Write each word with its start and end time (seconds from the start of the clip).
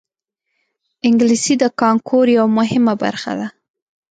انګلیسي 1.07 1.53
د 1.61 1.65
کانکور 1.81 2.25
یوه 2.37 2.49
مهمه 2.57 2.93
برخه 3.03 3.31
ده 3.39 3.47